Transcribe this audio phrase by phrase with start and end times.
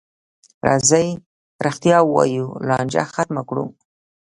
[0.67, 1.07] راځئ
[1.65, 3.65] رښتیا ووایو، لانجه ختمه کړو.